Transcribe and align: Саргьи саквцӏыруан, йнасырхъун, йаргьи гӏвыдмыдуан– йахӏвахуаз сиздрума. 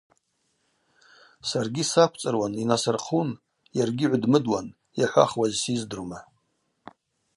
Саргьи 1.49 1.83
саквцӏыруан, 1.91 2.53
йнасырхъун, 2.61 3.29
йаргьи 3.77 4.07
гӏвыдмыдуан– 4.09 4.67
йахӏвахуаз 4.99 5.53
сиздрума. 5.61 6.19